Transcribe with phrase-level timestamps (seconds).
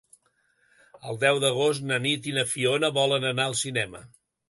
[1.11, 4.07] El deu d'agost na Nit i na Fiona volen anar al cinema.